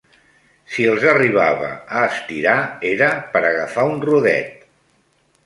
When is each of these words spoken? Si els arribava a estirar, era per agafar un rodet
Si 0.75 0.85
els 0.93 1.03
arribava 1.11 1.69
a 1.99 2.07
estirar, 2.13 2.57
era 2.93 3.11
per 3.37 3.45
agafar 3.53 3.87
un 3.93 4.03
rodet 4.09 4.67